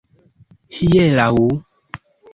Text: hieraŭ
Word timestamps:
hieraŭ 0.77 1.35